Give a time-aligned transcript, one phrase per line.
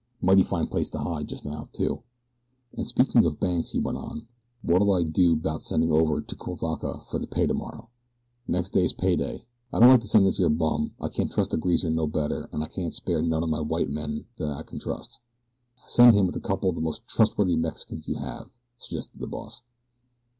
[0.19, 2.01] Mighty fine place to hide jest now, too.
[2.75, 4.25] "And say, speakin' of banks," he went on,
[4.63, 7.87] "what'll I do 'bout sendin' over to Cuivaca fer the pay tomorrow.
[8.47, 9.45] Next day's pay day.
[9.71, 12.49] I don't like to send this here bum, I can't trust a greaser no better,
[12.51, 15.19] an' I can't spare none of my white men thet I ken trust."
[15.85, 18.49] "Send him with a couple of the most trustworthy Mexicans you have,"
[18.79, 19.61] suggested the boss.